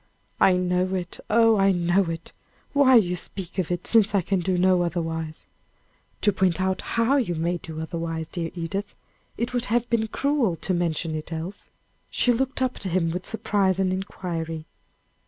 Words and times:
"I 0.39 0.53
know 0.53 0.95
it 0.95 1.19
oh! 1.29 1.57
I 1.57 1.71
know 1.71 2.05
it; 2.05 2.31
why 2.73 2.99
do 2.99 3.05
you 3.05 3.15
speak 3.15 3.59
of 3.59 3.69
it, 3.69 3.85
since 3.85 4.15
I 4.15 4.23
can 4.23 4.39
do 4.39 4.57
no 4.57 4.81
otherwise?" 4.81 5.45
"To 6.21 6.33
point 6.33 6.59
out 6.59 6.81
how 6.81 7.17
you 7.17 7.35
may 7.35 7.57
do 7.57 7.79
otherwise, 7.79 8.27
dear 8.27 8.49
Edith. 8.55 8.95
It 9.37 9.53
would 9.53 9.65
have 9.65 9.87
been 9.91 10.07
cruel 10.07 10.55
to 10.55 10.73
mention 10.73 11.13
it 11.13 11.31
else." 11.31 11.69
She 12.09 12.33
looked 12.33 12.63
up 12.63 12.77
at 12.77 12.83
him 12.85 13.11
with 13.11 13.27
surprise 13.27 13.77
and 13.77 13.93
inquiry. 13.93 14.65